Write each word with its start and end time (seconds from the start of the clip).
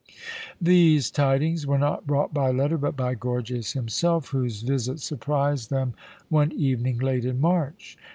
These 0.59 1.11
tidings 1.11 1.67
were 1.67 1.77
not 1.77 2.07
brought 2.07 2.33
by 2.33 2.49
letter, 2.49 2.79
but 2.79 2.97
by 2.97 3.13
Gorgias 3.13 3.73
himself, 3.73 4.29
whose 4.29 4.63
visit 4.63 4.99
surprised 4.99 5.69
them 5.69 5.93
one 6.27 6.51
evening 6.53 6.97
late 6.97 7.23
in 7.23 7.39
March. 7.39 7.99